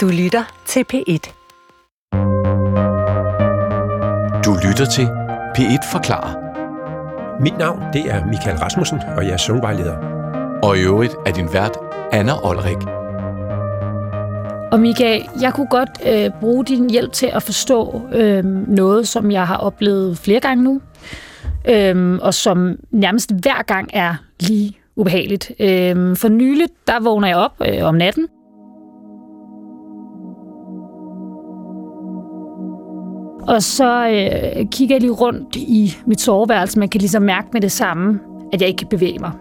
[0.00, 1.32] Du lytter til P1.
[4.44, 5.06] Du lytter til
[5.56, 6.34] P1 Forklarer.
[7.40, 9.96] Mit navn det er Michael Rasmussen, og jeg er sundvejleder.
[10.62, 11.78] Og i øvrigt er din vært
[12.12, 12.76] Anna Olrik.
[14.72, 19.30] Og Michael, jeg kunne godt øh, bruge din hjælp til at forstå øh, noget, som
[19.30, 20.80] jeg har oplevet flere gange nu,
[21.68, 25.50] øh, og som nærmest hver gang er lige ubehageligt.
[25.60, 28.28] Øh, for nyligt, der vågner jeg op øh, om natten,
[33.50, 36.78] Og så øh, kigger jeg lige rundt i mit soveværelse.
[36.78, 38.20] Man kan ligesom mærke med det samme,
[38.52, 39.32] at jeg ikke kan bevæge mig.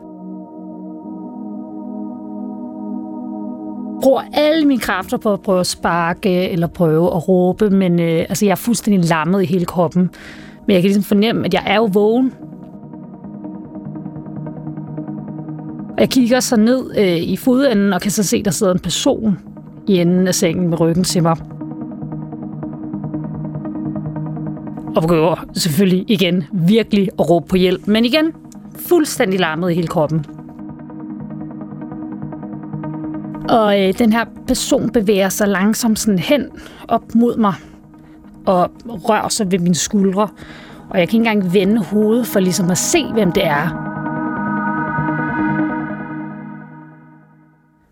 [4.01, 8.19] bruger alle mine kræfter på at prøve at sparke eller prøve at råbe, men øh,
[8.29, 10.09] altså, jeg er fuldstændig lammet i hele kroppen.
[10.67, 12.33] Men jeg kan ligesom fornemme, at jeg er jo vågen.
[15.89, 18.73] Og jeg kigger så ned øh, i fodenden og kan så se, at der sidder
[18.73, 19.39] en person
[19.87, 21.58] i enden af sengen med ryggen til mig.
[24.95, 27.87] Og prøver selvfølgelig igen virkelig at råbe på hjælp.
[27.87, 28.31] Men igen,
[28.75, 30.25] fuldstændig larmet i hele kroppen.
[33.49, 36.45] Og øh, den her person bevæger sig langsomt sådan hen
[36.87, 37.53] op mod mig
[38.45, 40.27] og rører sig ved mine skuldre.
[40.89, 43.88] Og jeg kan ikke engang vende hovedet for ligesom at se, hvem det er.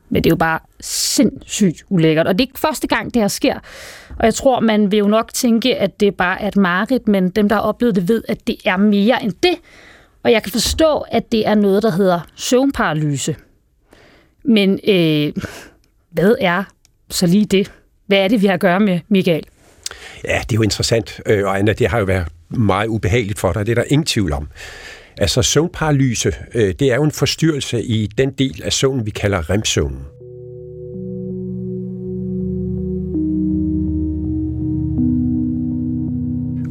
[0.09, 2.27] Men det er jo bare sindssygt ulækkert.
[2.27, 3.59] Og det er ikke første gang, det her sker.
[4.19, 7.29] Og jeg tror, man vil jo nok tænke, at det bare er et mareridt, men
[7.29, 9.55] dem, der har oplevet det, ved, at det er mere end det.
[10.23, 13.35] Og jeg kan forstå, at det er noget, der hedder søvnparalyse.
[14.43, 15.33] Men øh,
[16.11, 16.63] hvad er
[17.09, 17.71] så lige det?
[18.05, 19.43] Hvad er det, vi har at gøre med, Michael?
[20.23, 23.53] Ja, det er jo interessant, øh, og Anna, det har jo været meget ubehageligt for
[23.53, 24.47] dig, det er der ingen tvivl om.
[25.19, 29.49] Altså søvnparalyse, øh, det er jo en forstyrrelse i den del af søvnen, vi kalder
[29.49, 29.99] remsøvnen.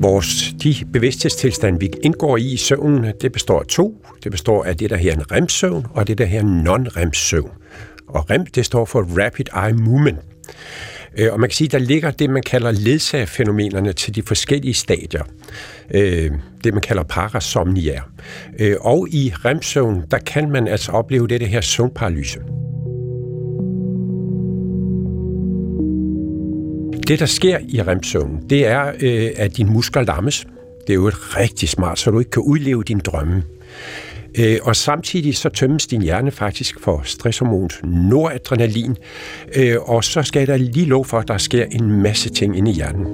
[0.00, 4.04] Vores, de bevidsthedstilstande, vi indgår i i søvnen, det består af to.
[4.24, 7.50] Det består af det, der her en remsøvn, og det, der her non-rem-søvn.
[8.08, 10.18] Og REM, det står for Rapid Eye Movement.
[11.18, 15.22] Øh, og man kan sige, der ligger det, man kalder ledsagerfænomenerne til de forskellige stadier.
[15.94, 16.30] Øh,
[16.64, 18.02] det, man kalder parasomnier.
[18.58, 22.38] Øh, og i remsøvn, der kan man altså opleve det, det her søvnparalyse.
[27.08, 30.46] Det, der sker i remsøvnen, det er, øh, at din muskler lammes.
[30.86, 33.42] Det er jo et rigtig smart, så du ikke kan udleve din drømme.
[34.38, 38.96] Øh, og samtidig så tømmes din hjerne faktisk for stresshormon noradrenalin,
[39.56, 42.70] øh, og så skal der lige lov for, at der sker en masse ting inde
[42.70, 43.06] i hjernen.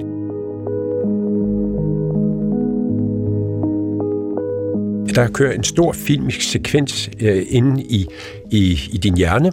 [5.15, 8.07] Der kører en stor filmisk sekvens øh, inde i,
[8.51, 9.51] i, i din hjerne.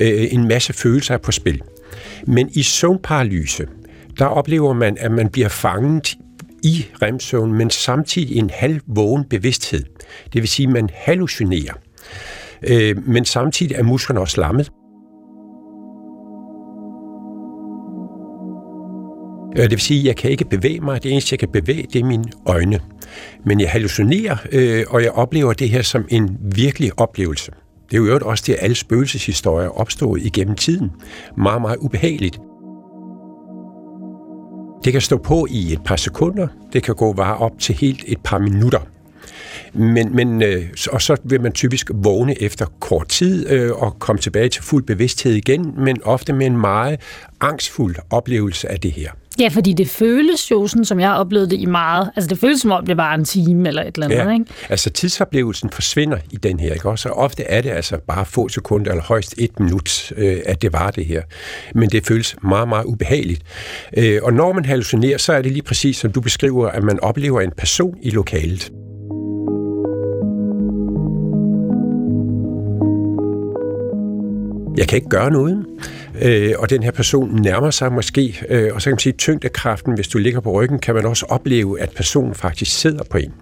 [0.00, 1.62] Øh, en masse følelser er på spil.
[2.26, 3.66] Men i søvnparalyse,
[4.18, 6.16] der oplever man, at man bliver fanget
[6.62, 9.82] i remsøvn, men samtidig en halv vågen bevidsthed.
[10.32, 11.74] Det vil sige, at man hallucinerer.
[12.62, 14.70] Øh, men samtidig er musklerne også lammet.
[19.56, 21.02] Øh, det vil sige, at jeg kan ikke bevæge mig.
[21.02, 22.80] Det eneste, jeg kan bevæge, det er mine øjne.
[23.44, 27.52] Men jeg hallucinerer, øh, og jeg oplever det her som en virkelig oplevelse.
[27.90, 30.90] Det er jo også det, at alle spøgelseshistorier opstod igennem tiden.
[31.36, 32.38] Meget, meget ubehageligt.
[34.84, 36.48] Det kan stå på i et par sekunder.
[36.72, 38.80] Det kan gå bare op til helt et par minutter.
[39.74, 44.20] Men, men, øh, og så vil man typisk vågne efter kort tid øh, og komme
[44.20, 47.00] tilbage til fuld bevidsthed igen, men ofte med en meget
[47.40, 49.10] angstfuld oplevelse af det her.
[49.40, 52.10] Ja, fordi det føles jo sådan, som jeg har oplevet det i meget.
[52.16, 54.32] Altså det føles som om, det var en time eller et eller andet, ja.
[54.32, 54.44] ikke?
[54.68, 56.88] altså tidsoplevelsen forsvinder i den her, ikke?
[56.88, 60.72] Også, ofte er det altså bare få sekunder eller højst et minut, øh, at det
[60.72, 61.22] var det her.
[61.74, 63.42] Men det føles meget, meget ubehageligt.
[63.96, 67.00] Øh, og når man hallucinerer, så er det lige præcis, som du beskriver, at man
[67.00, 68.72] oplever en person i lokalet.
[74.76, 75.66] Jeg kan ikke gøre noget
[76.20, 79.94] øh, og den her person nærmer sig måske, øh, og så kan man sige, tyngdekraften,
[79.94, 83.32] hvis du ligger på ryggen, kan man også opleve, at personen faktisk sidder på en.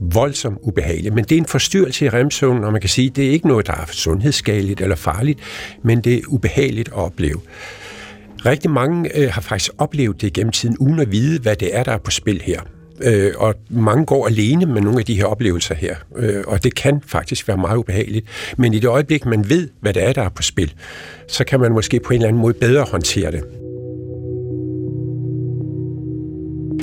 [0.00, 3.30] Voldsomt ubehageligt, men det er en forstyrrelse i remsøvnen, og man kan sige, det er
[3.30, 5.40] ikke noget, der er sundhedsskadeligt eller farligt,
[5.82, 7.40] men det er ubehageligt at opleve.
[8.46, 11.82] Rigtig mange øh, har faktisk oplevet det gennem tiden, uden at vide, hvad det er,
[11.82, 12.60] der er på spil her.
[13.04, 16.74] Øh, og mange går alene med nogle af de her oplevelser her, øh, og det
[16.74, 18.26] kan faktisk være meget ubehageligt.
[18.56, 20.74] Men i det øjeblik, man ved, hvad det er, der er på spil,
[21.28, 23.44] så kan man måske på en eller anden måde bedre håndtere det.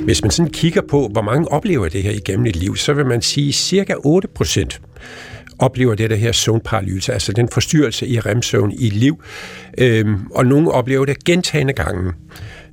[0.04, 3.06] Hvis man sådan kigger på, hvor mange oplever det her igennem et liv, så vil
[3.06, 4.82] man sige, at cirka 8 procent
[5.60, 9.24] oplever det der her søvnparalyse, altså den forstyrrelse i remsøvn i liv.
[9.78, 12.14] Øhm, og nogle oplever det gentagende gange.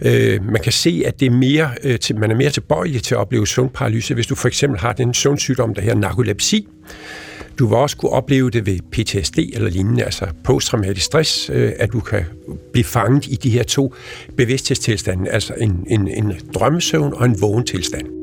[0.04, 3.14] Øh, man kan se, at det er mere, øh, til, man er mere tilbøjelig til
[3.14, 6.68] at opleve søvnparalyse, hvis du for eksempel har den søvnsygdom, der her narkolepsi.
[7.58, 11.92] Du vil også kunne opleve det ved PTSD eller lignende, altså posttraumatisk stress, øh, at
[11.92, 12.24] du kan
[12.72, 13.94] blive fanget i de her to
[14.36, 18.17] bevidsthedstilstande, altså en, en, en drømmesøvn og en vågen tilstand.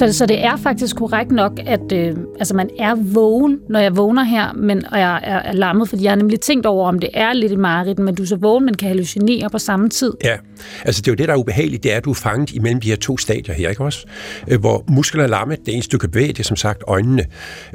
[0.00, 3.96] Så, så det er faktisk korrekt nok, at øh, altså man er vågen, når jeg
[3.96, 6.98] vågner her, men, og jeg er, er lammet, fordi jeg har nemlig tænkt over, om
[6.98, 9.88] det er lidt i mareridt, men du er så vågen, men kan hallucinere på samme
[9.88, 10.12] tid.
[10.24, 10.36] Ja,
[10.84, 12.80] altså det er jo det, der er ubehageligt, det er, at du er fanget imellem
[12.80, 14.06] de her to stadier her, ikke også?
[14.48, 17.24] Øh, hvor musklerne er lammet, det eneste, du kan bevæge, det er som sagt øjnene,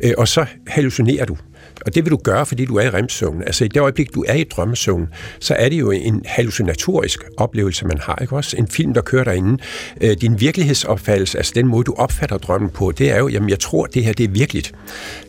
[0.04, 1.38] øh, og så hallucinerer du.
[1.85, 3.44] Og det vil du gøre, fordi du er i remsøvnen.
[3.44, 5.07] Altså i det øjeblik, du er i drømmesøvnen,
[5.39, 8.17] så er det jo en hallucinatorisk oplevelse, man har.
[8.21, 8.57] Ikke også?
[8.57, 9.63] En film, der kører derinde.
[10.01, 13.59] Øh, din virkelighedsopfattelse, altså den måde, du opfatter drømmen på, det er jo, jamen jeg
[13.59, 14.73] tror, det her det er virkeligt.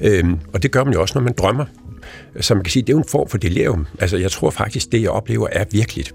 [0.01, 1.65] Øhm, og det gør man jo også, når man drømmer.
[2.41, 3.87] Så man kan sige, det er jo en form for delirium.
[4.01, 6.15] Altså jeg tror faktisk, det jeg oplever er virkeligt.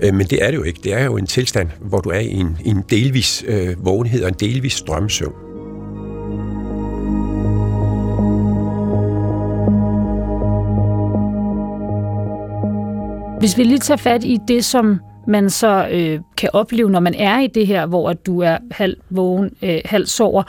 [0.00, 0.80] Øh, men det er det jo ikke.
[0.84, 4.28] Det er jo en tilstand, hvor du er i en, en delvis øh, vågenhed og
[4.28, 5.51] en delvis drømmesøvn.
[13.42, 17.14] Hvis vi lige tager fat i det, som man så øh, kan opleve, når man
[17.14, 20.42] er i det her, hvor at du er halv vågen, øh, halv sover,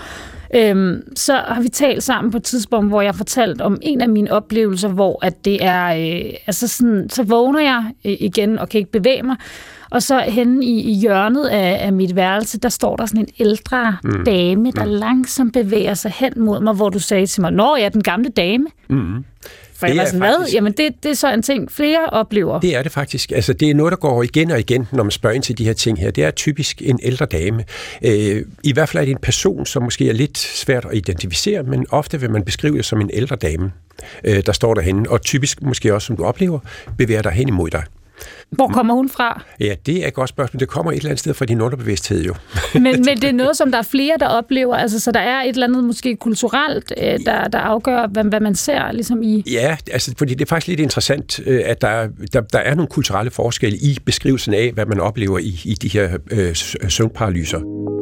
[0.55, 4.09] Øhm, så har vi talt sammen på et tidspunkt, hvor jeg fortalt om en af
[4.09, 8.69] mine oplevelser, hvor at det er, øh, altså sådan, så vågner jeg øh, igen og
[8.69, 9.35] kan ikke bevæge mig,
[9.89, 13.27] og så henne i, i hjørnet af, af mit værelse, der står der sådan en
[13.39, 14.25] ældre mm.
[14.25, 14.91] dame, der mm.
[14.91, 18.03] langsomt bevæger sig hen mod mig, hvor du sagde til mig, Nå, jeg er den
[18.03, 18.65] gamle dame.
[18.89, 19.25] Mm.
[19.83, 20.53] For det jeg var sådan, faktisk, hvad?
[20.53, 22.59] Jamen, det, det er så en ting, flere oplever.
[22.59, 23.31] Det er det faktisk.
[23.31, 25.65] Altså, det er noget, der går igen og igen, når man spørger ind til de
[25.65, 26.11] her ting her.
[26.11, 27.63] Det er typisk en ældre dame.
[28.05, 31.63] Øh, I hvert fald er det en person, som måske er lidt svært at identificere,
[31.63, 33.71] men ofte vil man beskrive det som en ældre dame,
[34.23, 36.59] øh, der står derhenne, og typisk måske også, som du oplever,
[36.97, 37.83] bevæger dig hen imod dig.
[38.49, 39.43] Hvor kommer hun fra?
[39.59, 40.59] Ja, det er et godt spørgsmål.
[40.59, 42.35] Det kommer et eller andet sted fra din underbevidsthed jo.
[42.73, 44.75] men, men det er noget, som der er flere, der oplever.
[44.75, 48.39] Altså, så der er et eller andet måske kulturelt, øh, der, der afgør, hvad, hvad
[48.39, 49.43] man ser ligesom i...
[49.51, 52.89] Ja, altså, fordi det er faktisk lidt interessant, øh, at der, der, der er nogle
[52.89, 56.55] kulturelle forskelle i beskrivelsen af, hvad man oplever i, i de her øh,
[56.89, 57.92] søvnparalyser.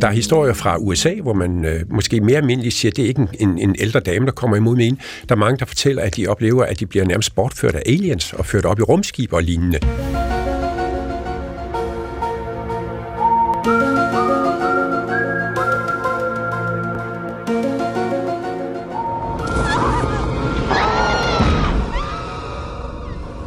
[0.00, 3.08] Der er historier fra USA, hvor man øh, måske mere almindeligt siger, at det er
[3.08, 4.98] ikke en, en ældre dame, der kommer imod med en.
[5.28, 8.32] Der er mange, der fortæller, at de oplever, at de bliver nærmest bortført af aliens
[8.32, 9.78] og ført op i rumskib og lignende.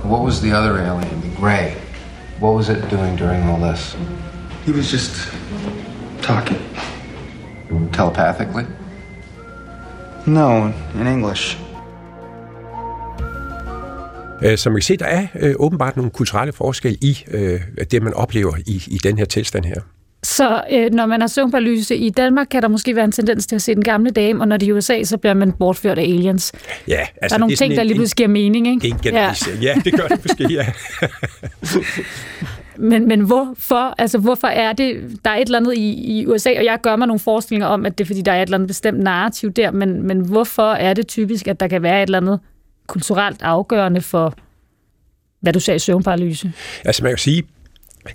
[0.05, 1.71] What was the other alien, the gray?
[2.41, 3.97] What was it doing during all this?
[4.65, 5.38] He was just
[6.29, 6.59] talking.
[7.93, 8.65] Telepathically?
[10.25, 10.67] No,
[11.01, 11.57] in English.
[14.43, 17.61] Øh, som man kan se, der er øh, åbenbart nogle kulturelle forskelle i øh,
[17.91, 19.81] det, man oplever i, i den her tilstand her.
[20.23, 23.55] Så øh, når man har søvnparalyse i Danmark, kan der måske være en tendens til
[23.55, 25.97] at se den gamle dame, og når det er i USA, så bliver man bortført
[25.97, 26.51] af aliens.
[26.87, 28.87] Ja, altså, der er nogle det er ting, der lige pludselig giver mening, ikke?
[28.87, 29.33] En ja.
[29.61, 30.65] ja, det gør det måske, ja.
[32.79, 36.49] men, men hvorfor, altså, hvorfor er det, der er et eller andet i, i USA,
[36.57, 38.57] og jeg gør mig nogle forestillinger om, at det er, fordi der er et eller
[38.57, 42.07] andet bestemt narrativ der, men, men hvorfor er det typisk, at der kan være et
[42.07, 42.39] eller andet
[42.87, 44.33] kulturelt afgørende for,
[45.41, 46.53] hvad du sagde i søvnparalyse?
[46.85, 47.43] Altså man kan sige,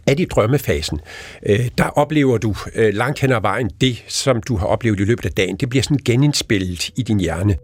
[0.06, 1.00] at i drømmefasen,
[1.46, 5.04] øh, der oplever du øh, langt hen ad vejen det, som du har oplevet i
[5.04, 5.56] løbet af dagen.
[5.56, 7.56] Det bliver sådan genindspillet i din hjerne.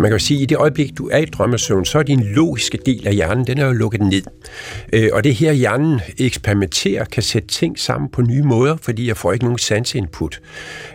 [0.00, 2.22] Man kan jo sige, at i det øjeblik, du er i drømmesøvn, så er din
[2.22, 4.22] logiske del af hjernen, den er jo lukket ned.
[4.92, 9.16] Øh, og det her, hjernen eksperimenterer, kan sætte ting sammen på nye måder, fordi jeg
[9.16, 10.40] får ikke nogen sanseinput.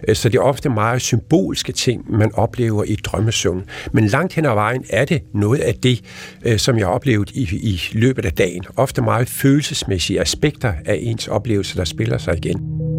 [0.07, 3.63] Øh, så det er ofte meget symbolske ting, man oplever i drømmesøvn.
[3.91, 6.01] Men langt hen ad vejen er det noget af det,
[6.45, 8.63] øh, som jeg har oplevet i, i løbet af dagen.
[8.75, 12.94] Ofte meget følelsesmæssige aspekter af ens oplevelse, der spiller sig igen.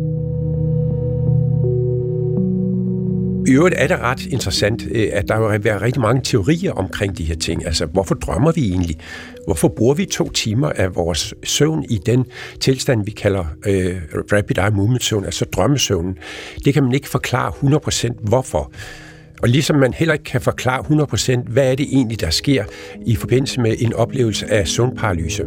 [3.47, 7.19] I øvrigt er det ret interessant, øh, at der vil være rigtig mange teorier omkring
[7.19, 7.67] de her ting.
[7.67, 8.97] Altså, hvorfor drømmer vi egentlig?
[9.45, 12.27] Hvorfor bruger vi to timer af vores søvn i den
[12.61, 13.97] tilstand, vi kalder øh,
[14.33, 16.19] rapid eye movement søvn, altså drømmesøvnen?
[16.65, 17.53] Det kan man ikke forklare
[18.13, 18.73] 100% hvorfor.
[19.43, 20.85] Og ligesom man heller ikke kan forklare
[21.43, 22.65] 100%, hvad er det egentlig, der sker
[23.07, 25.43] i forbindelse med en oplevelse af søvnparalyse.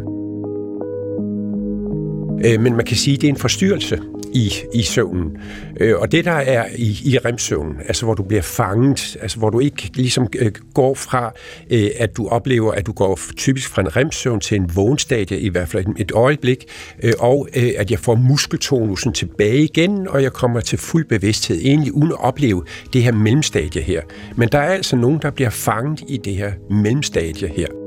[2.45, 3.99] Øh, men man kan sige, at det er en forstyrrelse
[4.33, 5.37] i, i søvnen.
[5.79, 9.49] Øh, og det, der er i, i remsøvnen, altså hvor du bliver fanget, altså hvor
[9.49, 11.33] du ikke ligesom øh, går fra,
[11.69, 15.49] øh, at du oplever, at du går typisk fra en remsøvn til en vågenstadie, i
[15.49, 16.65] hvert fald et øjeblik,
[17.03, 21.57] øh, og øh, at jeg får muskeltonusen tilbage igen, og jeg kommer til fuld bevidsthed,
[21.57, 24.01] egentlig uden at opleve det her mellemstadie her.
[24.35, 27.78] Men der er altså nogen, der bliver fanget i det her mellemstadie her.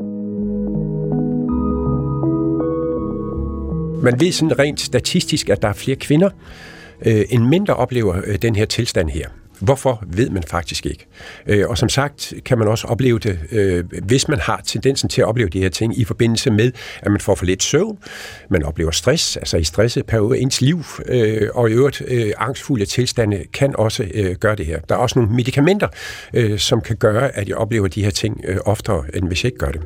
[4.02, 6.30] Man ved sådan rent statistisk, at der er flere kvinder
[7.06, 9.28] øh, end mænd, der oplever øh, den her tilstand her.
[9.60, 11.06] Hvorfor ved man faktisk ikke.
[11.46, 15.20] Øh, og som sagt kan man også opleve det, øh, hvis man har tendensen til
[15.20, 17.98] at opleve de her ting i forbindelse med, at man får for lidt søvn,
[18.50, 22.86] man oplever stress, altså i stresset periode ens liv, øh, og i øvrigt øh, angstfulde
[22.86, 24.80] tilstande kan også øh, gøre det her.
[24.80, 25.88] Der er også nogle medicamenter,
[26.34, 29.48] øh, som kan gøre, at jeg oplever de her ting øh, oftere, end hvis jeg
[29.52, 29.80] ikke gør det.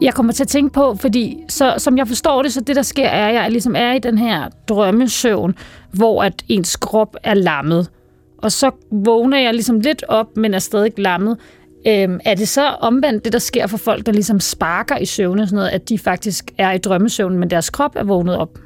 [0.00, 2.82] Jeg kommer til at tænke på, fordi så, som jeg forstår det, så det der
[2.82, 5.54] sker er, at jeg ligesom er i den her drømmesøvn,
[5.92, 7.90] hvor at ens krop er lammet.
[8.38, 11.38] Og så vågner jeg ligesom lidt op, men er stadig lammet.
[11.88, 15.46] Øhm, er det så omvendt det, der sker for folk, der ligesom sparker i søvne,
[15.46, 18.58] sådan noget, at de faktisk er i drømmesøvn, men deres krop er vågnet op?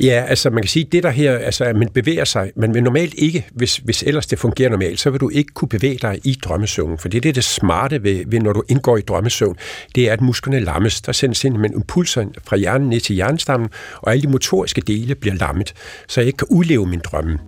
[0.00, 2.82] Ja, altså man kan sige, det der her, altså at man bevæger sig, man vil
[2.82, 6.20] normalt ikke, hvis, hvis ellers det fungerer normalt, så vil du ikke kunne bevæge dig
[6.24, 9.56] i drømmesøvn, for det er det, det smarte ved, ved, når du indgår i drømmesøvn,
[9.94, 11.00] det er, at musklerne lammes.
[11.00, 15.34] Der sendes simpelthen impulser fra hjernen ned til hjernestammen, og alle de motoriske dele bliver
[15.34, 15.72] lammet,
[16.08, 17.38] så jeg ikke kan udleve min drømme.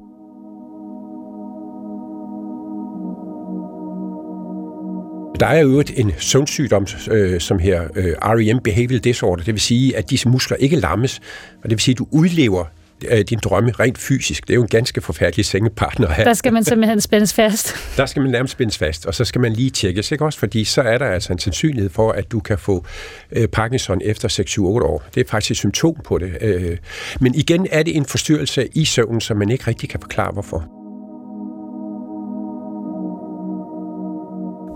[5.42, 9.96] Der er jo en søvnsygdom, øh, som her øh, REM Behavioral Disorder, det vil sige,
[9.96, 11.20] at disse muskler ikke lammes,
[11.56, 12.64] og det vil sige, at du udlever
[13.08, 14.42] øh, din drømme rent fysisk.
[14.42, 16.24] Det er jo en ganske forfærdelig sengepartner at have.
[16.24, 17.76] Der skal man simpelthen spændes fast.
[17.96, 20.38] Der skal man nærmest spændes fast, og så skal man lige tjekkes, ikke også?
[20.38, 22.86] Fordi så er der altså en sandsynlighed for, at du kan få
[23.32, 25.04] øh, Parkinson efter 6-7-8 år.
[25.14, 26.32] Det er faktisk et symptom på det.
[26.40, 26.76] Øh.
[27.20, 30.81] Men igen er det en forstyrrelse i søvnen, som man ikke rigtig kan forklare, hvorfor.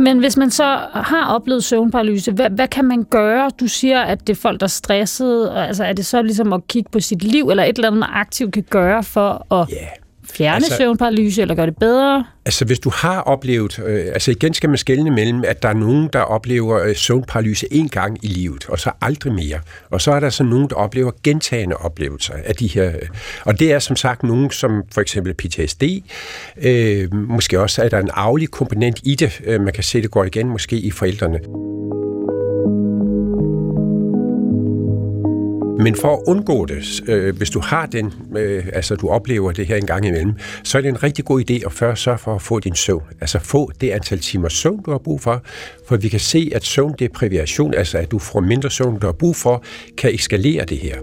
[0.01, 3.51] Men hvis man så har oplevet søvnparalyse, hvad, hvad kan man gøre?
[3.61, 5.55] Du siger, at det er folk, der er stressede.
[5.55, 8.09] Altså, er det så ligesom at kigge på sit liv, eller et eller andet, man
[8.13, 10.06] aktivt kan gøre for at yeah
[10.37, 12.25] fjerne altså, søvnparalyse, eller gøre det bedre?
[12.45, 13.79] Altså, hvis du har oplevet...
[13.87, 17.67] Øh, altså, igen skal man skelne mellem, at der er nogen, der oplever øh, søvnparalyse
[17.71, 19.61] en gang i livet, og så aldrig mere.
[19.91, 22.89] Og så er der så nogen, der oplever gentagende oplevelser af de her...
[22.89, 23.09] Øh,
[23.45, 25.83] og det er som sagt nogen, som for eksempel PTSD.
[26.63, 29.41] Øh, måske også er der en arvelig komponent i det.
[29.45, 31.39] Øh, man kan se, det går igen måske i forældrene.
[35.79, 39.67] Men for at undgå det, øh, hvis du har den, øh, altså du oplever det
[39.67, 42.35] her en gang imellem, så er det en rigtig god idé at først sørge for
[42.35, 43.03] at få din søvn.
[43.21, 45.43] Altså få det antal timer søvn, du har brug for,
[45.89, 49.37] for vi kan se, at søvndeprivation, altså at du får mindre søvn, du har brug
[49.37, 49.65] for,
[49.99, 50.97] kan eskalere det her.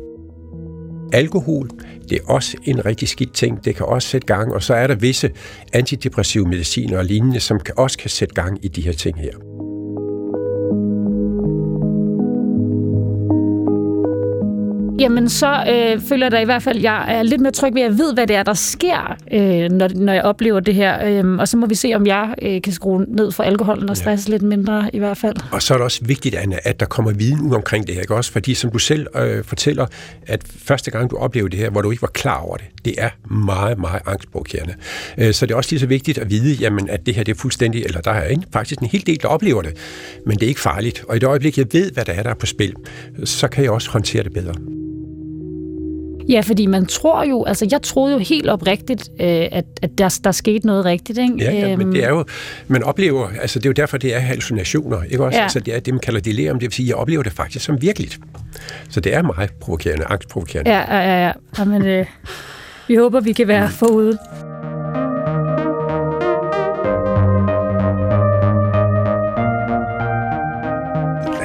[1.14, 1.70] Alkohol,
[2.10, 3.66] det er også en rigtig skidt ting.
[3.66, 5.32] Det kan også sætte gang, og så er der visse
[5.74, 9.53] antidepressive mediciner og lignende, som kan også kan sætte gang i de her ting her.
[15.04, 17.74] Jamen, så øh, føler jeg da i hvert fald, at jeg er lidt mere tryg
[17.74, 20.76] ved, at jeg ved, hvad det er, der sker, øh, når, når jeg oplever det
[20.76, 21.24] her.
[21.24, 23.98] Øh, og så må vi se, om jeg øh, kan skrue ned for alkoholen og
[23.98, 24.32] stresse ja.
[24.32, 25.36] lidt mindre i hvert fald.
[25.52, 28.02] Og så er det også vigtigt, Anna, at der kommer viden ud omkring det her.
[28.02, 28.16] Ikke?
[28.16, 29.86] Også fordi, som du selv øh, fortæller,
[30.28, 32.94] at første gang, du oplever det her, hvor du ikke var klar over det, det
[32.98, 34.74] er meget, meget angstprovokerende.
[35.18, 37.32] Øh, så det er også lige så vigtigt at vide, jamen, at det her det
[37.36, 39.78] er fuldstændig, eller der er en, faktisk en hel del, der oplever det,
[40.26, 41.04] men det er ikke farligt.
[41.08, 42.74] Og i det øjeblik, jeg ved, hvad der er, der er på spil,
[43.24, 44.54] så kan jeg også håndtere det bedre.
[46.30, 50.20] Ja, fordi man tror jo, altså jeg troede jo helt oprigtigt, øh, at, at der,
[50.24, 51.20] der skete noget rigtigt.
[51.20, 51.36] Ikke?
[51.40, 52.26] Ja, ja, men det er jo,
[52.68, 55.38] man oplever, altså det er jo derfor, det er hallucinationer, ikke også?
[55.38, 55.44] Ja.
[55.44, 57.82] Altså det er det, man kalder delirium, det vil sige, jeg oplever det faktisk som
[57.82, 58.20] virkeligt.
[58.90, 60.72] Så det er meget provokerende, angstprovokerende.
[60.72, 61.26] Ja, ja, ja.
[61.26, 61.32] ja.
[61.60, 62.06] Jamen, øh,
[62.88, 64.18] vi håber, vi kan være forud.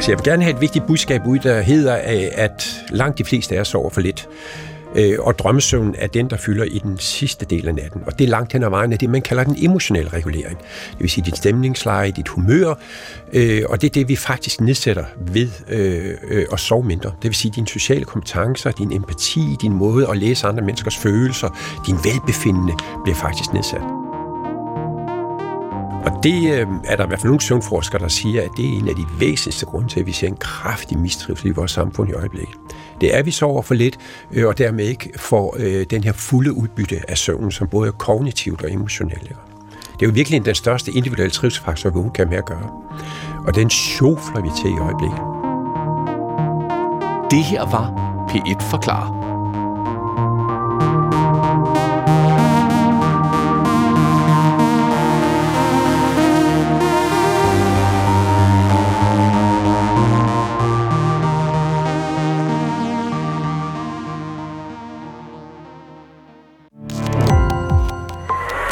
[0.08, 3.24] Altså, jeg vil gerne have et vigtigt budskab ud, der hedder, øh, at langt de
[3.24, 4.28] fleste af os sover for lidt.
[4.96, 8.02] Øh, og drømmesøvnen er den, der fylder i den sidste del af natten.
[8.06, 10.58] Og det er langt hen ad vejen af det, man kalder den emotionelle regulering.
[10.90, 12.74] Det vil sige dit stemningsleje, dit humør,
[13.32, 15.48] øh, og det er det, vi faktisk nedsætter ved
[16.52, 17.10] at sove mindre.
[17.22, 21.48] Det vil sige dine sociale kompetencer, din empati, din måde at læse andre menneskers følelser,
[21.86, 22.72] din velbefindende
[23.04, 24.07] bliver faktisk nedsat.
[26.08, 28.78] Og det øh, er der i hvert fald nogle søvnforskere, der siger, at det er
[28.78, 32.10] en af de væsentligste grunde til, at vi ser en kraftig mistrivsel i vores samfund
[32.10, 32.54] i øjeblikket.
[33.00, 33.98] Det er, at vi sover for lidt,
[34.32, 37.92] øh, og dermed ikke får øh, den her fulde udbytte af søvnen, som både er
[37.92, 39.22] kognitivt og emotionelt.
[39.22, 42.70] Det er jo virkelig den største individuelle trivselsfaktor, vi kan med at gøre.
[43.46, 45.18] Og den sjofler vi til i øjeblikket.
[47.30, 49.38] Det her var P1 Forklarer.